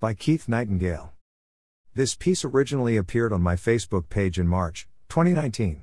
By 0.00 0.14
Keith 0.14 0.48
Nightingale. 0.48 1.12
This 1.92 2.14
piece 2.14 2.44
originally 2.44 2.96
appeared 2.96 3.32
on 3.32 3.42
my 3.42 3.56
Facebook 3.56 4.08
page 4.08 4.38
in 4.38 4.46
March 4.46 4.86
2019. 5.08 5.82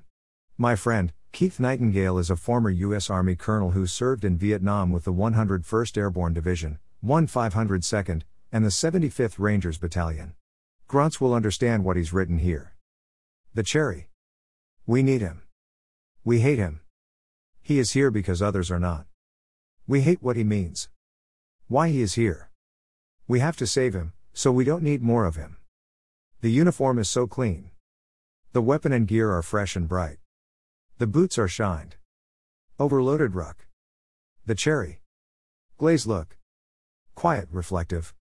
My 0.57 0.77
friend, 0.77 1.11
Keith 1.33 1.59
Nightingale 1.59 2.17
is 2.17 2.29
a 2.29 2.37
former 2.37 2.69
U.S. 2.69 3.09
Army 3.09 3.35
colonel 3.35 3.71
who 3.71 3.85
served 3.85 4.23
in 4.23 4.37
Vietnam 4.37 4.93
with 4.93 5.03
the 5.03 5.11
101st 5.11 5.97
Airborne 5.97 6.33
Division, 6.33 6.79
1502nd, 7.03 8.21
and 8.53 8.63
the 8.63 8.69
75th 8.69 9.37
Rangers 9.37 9.77
Battalion. 9.77 10.33
Grunts 10.87 11.19
will 11.19 11.33
understand 11.33 11.83
what 11.83 11.97
he's 11.97 12.13
written 12.13 12.37
here. 12.37 12.73
The 13.53 13.63
Cherry. 13.63 14.07
We 14.85 15.03
need 15.03 15.19
him. 15.19 15.41
We 16.23 16.39
hate 16.39 16.57
him. 16.57 16.79
He 17.61 17.79
is 17.79 17.91
here 17.91 18.11
because 18.11 18.41
others 18.41 18.71
are 18.71 18.79
not. 18.79 19.07
We 19.85 20.03
hate 20.03 20.23
what 20.23 20.37
he 20.37 20.45
means. 20.45 20.87
Why 21.67 21.89
he 21.89 22.01
is 22.01 22.13
here. 22.13 22.44
We 23.27 23.39
have 23.39 23.57
to 23.57 23.65
save 23.65 23.95
him, 23.95 24.13
so 24.33 24.51
we 24.51 24.63
don't 24.63 24.83
need 24.83 25.01
more 25.01 25.25
of 25.25 25.35
him. 25.35 25.57
The 26.41 26.51
uniform 26.51 26.99
is 26.99 27.09
so 27.09 27.25
clean. 27.25 27.71
The 28.53 28.61
weapon 28.61 28.93
and 28.93 29.07
gear 29.07 29.31
are 29.31 29.41
fresh 29.41 29.75
and 29.75 29.87
bright. 29.87 30.19
The 30.99 31.07
boots 31.07 31.39
are 31.39 31.47
shined. 31.47 31.95
Overloaded 32.79 33.33
ruck. 33.33 33.65
The 34.45 34.53
cherry. 34.53 35.01
Glazed 35.77 36.05
look. 36.05 36.37
Quiet, 37.15 37.49
reflective. 37.51 38.13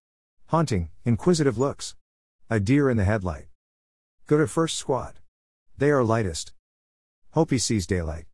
Haunting, 0.47 0.89
inquisitive 1.03 1.57
looks. 1.57 1.95
A 2.49 2.59
deer 2.59 2.89
in 2.89 2.97
the 2.97 3.05
headlight. 3.05 3.45
Go 4.25 4.39
to 4.39 4.47
first 4.47 4.75
squad. 4.75 5.19
They 5.77 5.91
are 5.91 6.03
lightest. 6.03 6.51
Hope 7.31 7.51
he 7.51 7.59
sees 7.59 7.85
daylight. 7.85 8.25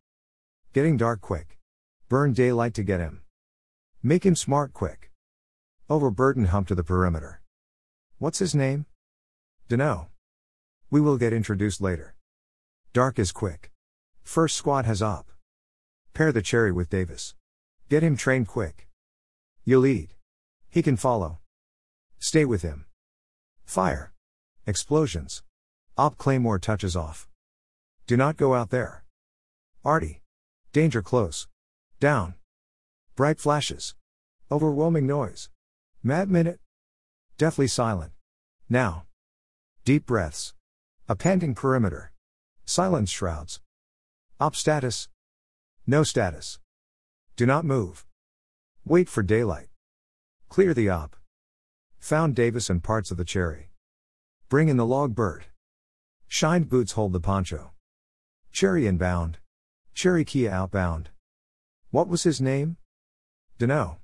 Getting 0.72 0.96
dark 0.96 1.20
quick. 1.20 1.58
Burn 2.08 2.32
daylight 2.32 2.72
to 2.74 2.82
get 2.82 2.98
him. 2.98 3.20
Make 4.02 4.24
him 4.24 4.34
smart 4.34 4.72
quick. 4.72 5.11
Overburden 5.92 6.46
hump 6.46 6.68
to 6.68 6.74
the 6.74 6.82
perimeter. 6.82 7.42
What's 8.16 8.38
his 8.38 8.54
name? 8.54 8.86
Dunno. 9.68 10.08
We 10.90 11.02
will 11.02 11.18
get 11.18 11.34
introduced 11.34 11.82
later. 11.82 12.14
Dark 12.94 13.18
is 13.18 13.30
quick. 13.30 13.70
First 14.22 14.56
squad 14.56 14.86
has 14.86 15.02
op. 15.02 15.30
Pair 16.14 16.32
the 16.32 16.40
cherry 16.40 16.72
with 16.72 16.88
Davis. 16.88 17.34
Get 17.90 18.02
him 18.02 18.16
trained 18.16 18.48
quick. 18.48 18.88
You 19.66 19.80
lead. 19.80 20.14
He 20.70 20.80
can 20.80 20.96
follow. 20.96 21.40
Stay 22.18 22.46
with 22.46 22.62
him. 22.62 22.86
Fire. 23.66 24.14
Explosions. 24.66 25.42
Op 25.98 26.16
Claymore 26.16 26.58
touches 26.58 26.96
off. 26.96 27.28
Do 28.06 28.16
not 28.16 28.38
go 28.38 28.54
out 28.54 28.70
there. 28.70 29.04
Arty. 29.84 30.22
Danger 30.72 31.02
close. 31.02 31.48
Down. 32.00 32.32
Bright 33.14 33.38
flashes. 33.38 33.94
Overwhelming 34.50 35.06
noise. 35.06 35.50
Mad 36.04 36.28
minute. 36.28 36.58
Deathly 37.38 37.68
silent. 37.68 38.10
Now. 38.68 39.06
Deep 39.84 40.04
breaths. 40.04 40.52
A 41.08 41.14
panting 41.14 41.54
perimeter. 41.54 42.12
Silence 42.64 43.08
shrouds. 43.08 43.60
Op 44.40 44.56
status. 44.56 45.08
No 45.86 46.02
status. 46.02 46.58
Do 47.36 47.46
not 47.46 47.64
move. 47.64 48.04
Wait 48.84 49.08
for 49.08 49.22
daylight. 49.22 49.68
Clear 50.48 50.74
the 50.74 50.88
op. 50.88 51.14
Found 52.00 52.34
Davis 52.34 52.68
and 52.68 52.82
parts 52.82 53.12
of 53.12 53.16
the 53.16 53.24
cherry. 53.24 53.70
Bring 54.48 54.68
in 54.68 54.78
the 54.78 54.84
log 54.84 55.14
bird. 55.14 55.44
Shined 56.26 56.68
boots 56.68 56.92
hold 56.92 57.12
the 57.12 57.20
poncho. 57.20 57.74
Cherry 58.50 58.88
inbound. 58.88 59.38
Cherry 59.94 60.24
KIA 60.24 60.50
outbound. 60.50 61.10
What 61.92 62.08
was 62.08 62.24
his 62.24 62.40
name? 62.40 62.76
Dunno. 63.58 63.98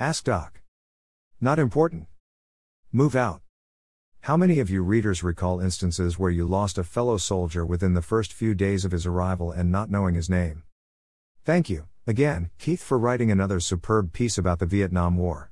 Ask 0.00 0.24
Doc. 0.24 0.63
Not 1.44 1.58
important. 1.58 2.06
Move 2.90 3.14
out. 3.14 3.42
How 4.22 4.34
many 4.34 4.60
of 4.60 4.70
you 4.70 4.82
readers 4.82 5.22
recall 5.22 5.60
instances 5.60 6.18
where 6.18 6.30
you 6.30 6.46
lost 6.46 6.78
a 6.78 6.82
fellow 6.82 7.18
soldier 7.18 7.66
within 7.66 7.92
the 7.92 8.00
first 8.00 8.32
few 8.32 8.54
days 8.54 8.86
of 8.86 8.92
his 8.92 9.04
arrival 9.04 9.52
and 9.52 9.70
not 9.70 9.90
knowing 9.90 10.14
his 10.14 10.30
name? 10.30 10.62
Thank 11.44 11.68
you, 11.68 11.88
again, 12.06 12.48
Keith, 12.58 12.82
for 12.82 12.98
writing 12.98 13.30
another 13.30 13.60
superb 13.60 14.14
piece 14.14 14.38
about 14.38 14.58
the 14.58 14.64
Vietnam 14.64 15.18
War. 15.18 15.50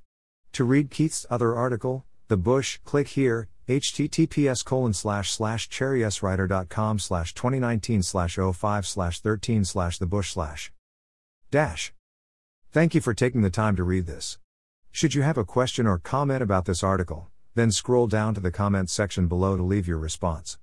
To 0.52 0.64
read 0.64 0.90
Keith's 0.90 1.26
other 1.28 1.54
article, 1.54 2.06
The 2.28 2.38
Bush, 2.38 2.78
click 2.86 3.08
here, 3.08 3.48
https 3.68 4.64
colon 4.64 4.94
slash 4.94 5.30
slash 5.30 5.68
cherrieswriter.com 5.68 7.00
slash 7.00 7.34
2019 7.34 8.02
slash 8.02 8.38
05 8.38 8.86
slash 8.86 9.20
13 9.20 9.66
slash 9.66 9.98
the 9.98 10.06
bush 10.06 10.32
slash 10.32 10.72
dash. 11.50 11.92
Thank 12.70 12.94
you 12.94 13.02
for 13.02 13.12
taking 13.12 13.42
the 13.42 13.50
time 13.50 13.76
to 13.76 13.84
read 13.84 14.06
this. 14.06 14.38
Should 14.94 15.14
you 15.14 15.22
have 15.22 15.38
a 15.38 15.44
question 15.44 15.86
or 15.86 15.98
comment 15.98 16.42
about 16.42 16.66
this 16.66 16.82
article, 16.84 17.28
then 17.54 17.72
scroll 17.72 18.06
down 18.06 18.34
to 18.34 18.40
the 18.40 18.52
comments 18.52 18.92
section 18.92 19.26
below 19.26 19.56
to 19.56 19.62
leave 19.62 19.88
your 19.88 19.98
response. 19.98 20.58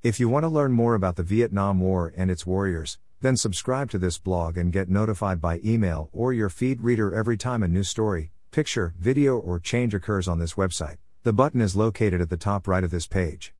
If 0.00 0.20
you 0.20 0.28
want 0.28 0.44
to 0.44 0.48
learn 0.48 0.70
more 0.70 0.94
about 0.94 1.16
the 1.16 1.24
Vietnam 1.24 1.80
War 1.80 2.12
and 2.16 2.30
its 2.30 2.46
warriors, 2.46 2.98
then 3.20 3.36
subscribe 3.36 3.90
to 3.90 3.98
this 3.98 4.16
blog 4.16 4.56
and 4.56 4.72
get 4.72 4.88
notified 4.88 5.40
by 5.40 5.60
email 5.64 6.08
or 6.12 6.32
your 6.32 6.48
feed 6.48 6.82
reader 6.82 7.12
every 7.12 7.36
time 7.36 7.64
a 7.64 7.68
new 7.68 7.82
story, 7.82 8.30
picture, 8.52 8.94
video, 8.96 9.36
or 9.36 9.58
change 9.58 9.92
occurs 9.92 10.28
on 10.28 10.38
this 10.38 10.54
website. 10.54 10.98
The 11.24 11.32
button 11.32 11.60
is 11.60 11.74
located 11.74 12.20
at 12.20 12.30
the 12.30 12.36
top 12.36 12.68
right 12.68 12.84
of 12.84 12.92
this 12.92 13.08
page. 13.08 13.52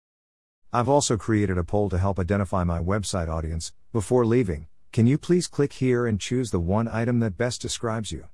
I've 0.73 0.89
also 0.89 1.17
created 1.17 1.59
a 1.59 1.65
poll 1.65 1.91
to 1.91 1.99
help 1.99 2.21
identify 2.21 2.63
my 2.63 2.79
website 2.79 3.29
audience. 3.29 3.73
Before 3.93 4.25
leaving, 4.25 4.69
can 4.93 5.09
you 5.09 5.19
please 5.19 5.49
click 5.49 5.73
here 5.75 6.07
and 6.07 6.21
choose 6.21 6.53
the 6.53 6.61
one 6.61 6.87
item 6.87 7.19
that 7.19 7.37
best 7.37 7.61
describes 7.61 8.13
you? 8.13 8.29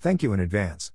Thank 0.00 0.22
you 0.22 0.32
in 0.32 0.40
advance. 0.40 0.90